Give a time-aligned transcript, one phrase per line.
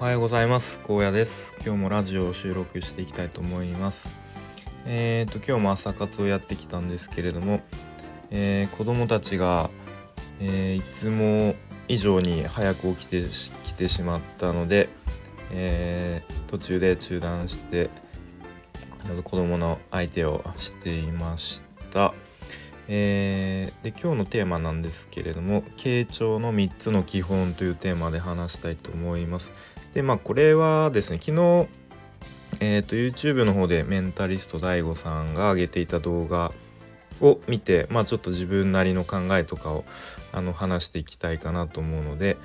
[0.00, 0.78] おはようございます。
[0.82, 1.52] 高野です。
[1.62, 4.08] 今日もラジオを収録していきたいと思います。
[4.86, 7.60] えーと今日も朝活をやってきたんですけれども、
[8.30, 9.68] えー、子供たちが、
[10.40, 11.54] えー、いつも
[11.86, 13.22] 以上に早く起きて
[13.64, 14.88] きてしまったので、
[15.52, 17.90] えー、途中で中断して
[19.22, 21.60] 子供の相手をしていまし
[21.92, 22.14] た。
[22.88, 29.52] えー、で今日のテーマなんですけれども傾聴の3つの基本というテーマで話したいと思います。
[29.94, 31.68] でまあこれはですね昨日
[32.58, 36.52] えーと、YouTube の方でメンタリスト DAIGO さんが上げていた動画
[37.20, 39.84] を見てまあちょっと自分なりの考えとかを
[40.32, 42.36] あの話していきたいかなと思うので、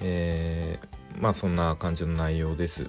[0.00, 2.88] えー、まあそんな感じの内容です。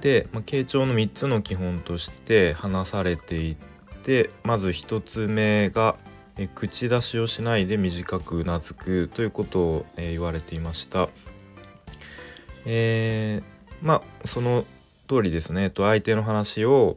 [0.00, 3.56] で、まあ、傾聴の3つの基本として話されてい
[4.02, 5.94] てまず1つ目が
[6.36, 11.08] え口出しをしないで短くうなずくということを、え、言われていました。
[12.66, 14.64] えー、まあその
[15.08, 16.96] 通りですね、と相手の話を、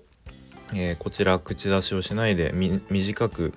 [0.74, 2.54] えー、こちら口出しをしないで
[2.90, 3.54] 短く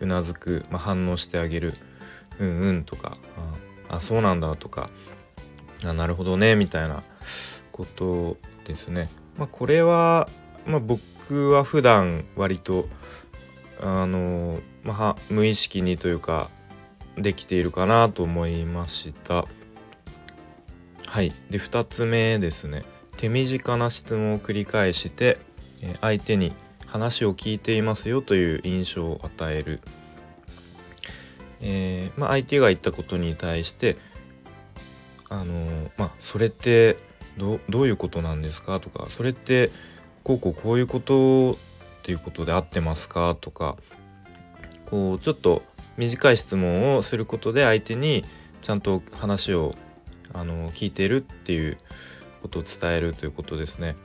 [0.00, 1.74] うなずく、まあ、反応してあげる
[2.38, 3.18] 「うんうん」とか
[3.90, 4.90] 「ああそうなんだ」とか
[5.84, 7.02] 「あなるほどね」みたいな
[7.72, 9.08] ことですね。
[9.36, 10.28] まあ、これは、
[10.66, 12.88] まあ、僕は普段割と
[13.80, 16.50] あの、まあ、無意識にというか
[17.16, 19.46] できているかなと思いました。
[21.18, 22.84] はい、で2つ目ですね。
[23.16, 25.38] 手短な質問を繰り返して
[26.00, 26.52] 相手に
[26.86, 29.80] 話を聞いていますよという印象を与える、
[31.60, 33.96] えー、まあ、相手が言ったことに対して
[35.28, 36.98] あのまあそれって
[37.36, 38.78] どどういうことなんですか？
[38.78, 39.72] とかそれって
[40.22, 41.56] こうこうこういうことっ
[42.04, 43.36] ていうことで合ってますか？
[43.40, 43.76] とか
[44.86, 45.64] こうちょっと
[45.96, 48.24] 短い質問をすることで相手に
[48.62, 49.74] ちゃんと話を
[50.32, 51.78] あの聞いてるっていう
[52.42, 53.96] ことを伝えるということですね。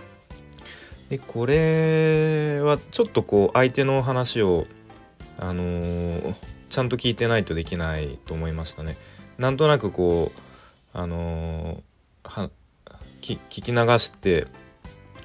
[1.10, 4.66] でこれはちょっとこう相手の話を
[5.38, 6.36] あのー、
[6.70, 8.98] ちゃんと聞いてないとできないと思いましたね。
[9.38, 10.40] なんとなくこう
[10.98, 12.50] あのー、
[13.22, 14.48] 聞き流して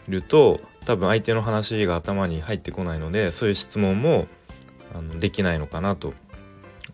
[0.08, 4.26] ると多分相手の話が頭に入ってこないのでそういう質問も
[4.94, 6.14] あのできないのかなと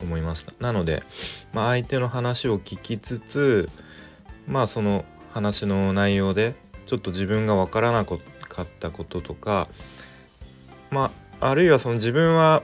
[0.02, 0.52] 思いました。
[0.60, 1.02] なので、
[1.52, 3.68] まあ、相手の話を聞きつつ
[4.46, 6.54] まあその話の内容で
[6.86, 8.18] ちょっと自分が分からなかっ
[8.80, 9.68] たこととか
[10.90, 11.10] ま
[11.40, 12.62] ああるいはその自分は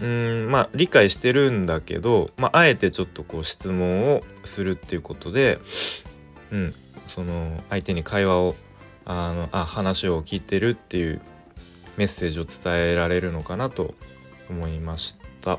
[0.00, 5.58] うんまあ理解してるんだけど、まあ、あえてちょっとこう質問をするっていうことで、
[6.50, 6.70] うん、
[7.06, 8.54] その相手に会話を
[9.04, 11.20] あのあ話を聞いてるっていう
[11.96, 13.94] メッセージを伝えられるのかなと
[14.48, 15.58] 思いました。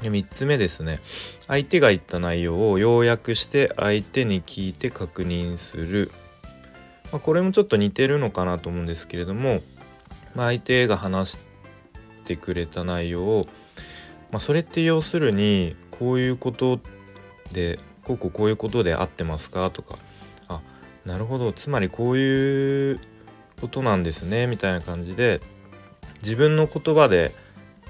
[0.00, 1.00] 3つ目ですね。
[1.46, 6.10] 相手が言った内容を要約して相手に聞いて確認する、
[7.12, 9.60] まあ、これもちょっと似てるのかなと思うんですけれども、
[10.34, 11.38] まあ、相手が話し
[12.24, 13.46] てくれた内容を、
[14.30, 16.80] まあ、それって要するにこういうこと
[17.52, 19.70] でこうこうこういうことで合ってますか？
[19.70, 19.98] とか
[20.48, 20.60] あ
[21.04, 21.52] なるほど。
[21.52, 23.00] つまりこういう
[23.60, 25.40] ことなんですねみたいな感じで
[26.22, 27.34] 自分の言葉で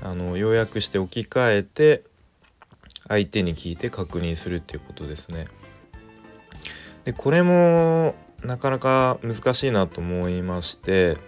[0.02, 2.02] あの要約して置き換えて
[3.08, 5.46] 相手に聞いて確認するっていうことですね。
[7.04, 11.18] でこれもなかなか難しいなと思いまして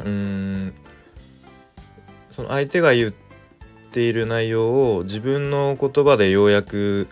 [0.00, 0.74] うーん
[2.30, 3.12] その相手が言っ
[3.90, 7.08] ている内容を自分の言葉で要約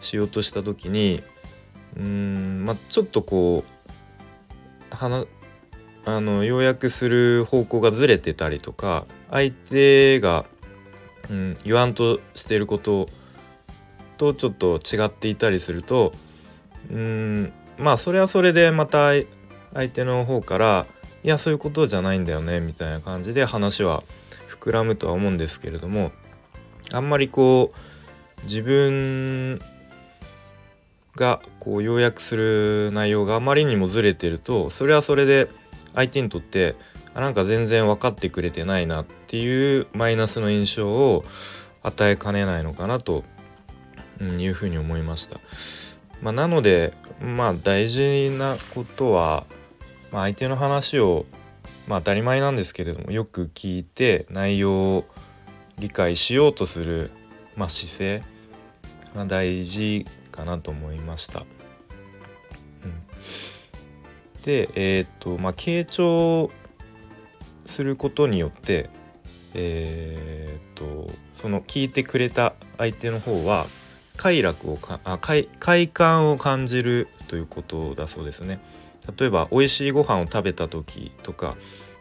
[0.00, 1.22] しようとした時に
[1.96, 4.94] うーんまあちょっとこう
[6.06, 10.44] あの要約する方向がずれてたりとか相手が、
[11.30, 13.08] うん、言わんとしていること
[14.16, 16.12] とちょっと違っていたりすると
[16.90, 19.12] うんまあそれはそれでまた
[19.72, 20.86] 相手の方から
[21.22, 24.04] いやそういうことじゃないんだよねみたいな感じで話は
[24.48, 26.12] 膨らむとは思うんですけれども
[26.92, 29.58] あんまりこう自分
[31.16, 35.48] がこう要約する内容があまりにもずれてるとそれはそれで
[35.94, 36.76] 相手にとって
[37.14, 41.24] あなんか全然分かってくれてないなっていうマイナスの印象を
[41.82, 43.24] 与えかねないのかなと
[44.20, 45.38] いうふうに思いました。
[46.22, 49.44] まあ、なのでまあ大事なことは、
[50.10, 51.26] ま、相手の話を
[51.86, 55.04] まあ当たり前なんですけれどもよく聞いて内容を
[55.78, 57.10] 理解しようとする、
[57.56, 58.22] まあ、姿勢
[59.14, 61.44] が大事かなと思いました。
[64.44, 66.50] でえっ、とまあ傾聴
[67.64, 68.90] することによって
[69.54, 73.66] えっ、とその聞いてくれた相手の方は
[74.16, 78.60] 快楽をかあ快快感を感じるということだそうですね。
[79.18, 81.56] 例えば美味しいご飯を食べた時とか、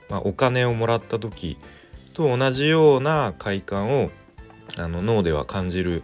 [0.09, 1.57] まあ、お金をもらった時
[2.13, 4.09] と同じような快感を
[4.77, 6.03] あの脳では感じる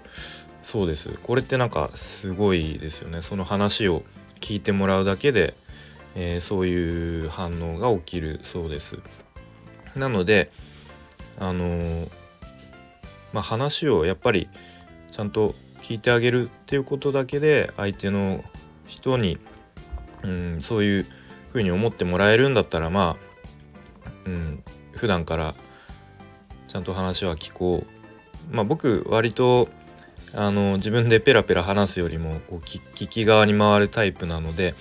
[0.62, 4.04] そうですこれってなんかすごいですよねその話を
[4.42, 5.54] 聞いてもらうだけで、
[6.16, 8.98] えー、そういう反応が起きるそうです。
[9.96, 10.52] なので
[11.40, 12.10] あのー、
[13.34, 14.50] まあ、話をやっぱり
[15.10, 18.44] ちゃんと聞いてあげるっていうことだけで相手の
[18.88, 19.40] 人に、
[20.24, 21.06] うん、そういう
[21.52, 23.18] ふうに思ってもらえるんだったらま
[24.06, 25.56] あ、うん、普段から
[26.68, 28.00] ちゃんと話は聞こう。
[28.52, 29.70] まあ僕割と
[30.34, 34.76] あの自分でペラペラ話すよりもこう聞き側に回るタイプなので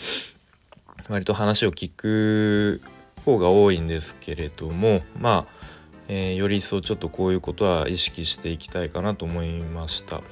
[1.09, 2.81] 割と話を聞く
[3.25, 5.53] 方が多いんですけれどもまあ、
[6.09, 10.23] えー、より一層ちょっとこういうことは意識していきたいかなと思いました。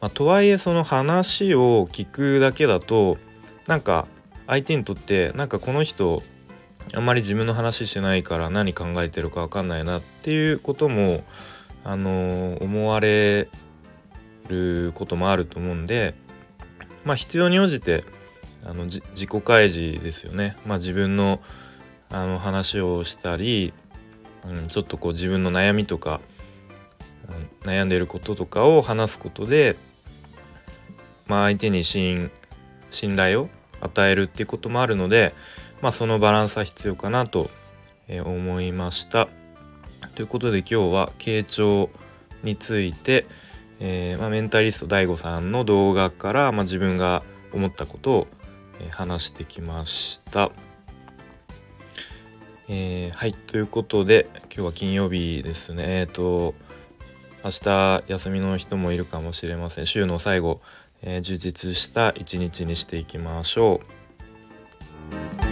[0.00, 3.18] まあ、とはいえその話を聞くだけだと
[3.66, 4.08] なんか
[4.46, 6.22] 相手にとってなんかこの人
[6.94, 11.22] あんまり自分の話しないから何考えてるか分かんないなっていうことも、
[11.84, 13.48] あの思われ
[14.48, 16.14] ることもあると思うんで、
[17.04, 18.04] まあ、必要に応じて
[18.64, 20.56] あの自己開示ですよね。
[20.66, 21.40] まあ、自分の
[22.12, 23.72] あの話をしたり、
[24.44, 26.20] うん、ちょっとこう自分の悩みとか、
[27.62, 29.76] うん、悩んでいることとかを話すことで、
[31.28, 32.32] まあ、相手に信
[32.90, 33.48] 信頼を
[33.80, 35.32] 与えるっていうこともあるので、
[35.80, 37.48] まあ、そのバランスは必要かなと
[38.08, 39.28] 思いました。
[40.14, 41.90] ということで今日は傾聴
[42.42, 43.26] について、
[43.78, 47.22] えー、まあ、メンタリスト DAIGO さんの動画から、まあ、自分が
[47.52, 48.26] 思ったことを、
[48.90, 50.50] 話してきました。
[52.68, 56.54] えー、はいということで今日は金曜日ですねえっ、と
[57.42, 60.60] 明日休みの人もいるかもしれません週の最後、
[61.02, 63.80] え充実した一日にしていきましょ
[65.46, 65.49] う。